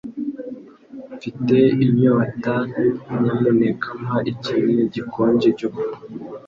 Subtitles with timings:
[1.13, 2.55] Mfite inyota.
[3.21, 5.97] Nyamuneka mpa ikintu gikonje cyo kunywa.